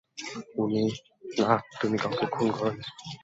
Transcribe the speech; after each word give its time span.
না, 1.39 1.51
তুমি 1.79 1.97
কাউকেই 1.97 2.29
খুন 2.29 2.47
করোনি! 2.51 2.83